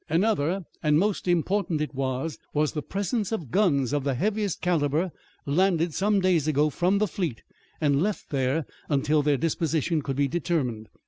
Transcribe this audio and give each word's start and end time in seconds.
Another, 0.09 0.65
and 0.81 0.97
most 0.97 1.27
important 1.27 1.79
it 1.79 1.93
was, 1.93 2.39
was 2.55 2.71
the 2.71 2.81
presence 2.81 3.31
of 3.31 3.51
guns 3.51 3.93
of 3.93 4.03
the 4.03 4.15
heaviest 4.15 4.59
calibre 4.59 5.11
landed 5.45 5.93
some 5.93 6.19
days 6.19 6.47
ago 6.47 6.71
from 6.71 6.97
the 6.97 7.05
fleet, 7.07 7.43
and 7.79 8.01
left 8.01 8.31
there 8.31 8.65
until 8.89 9.21
their 9.21 9.37
disposition 9.37 10.01
could 10.01 10.15
be 10.15 10.27
determined. 10.27 10.89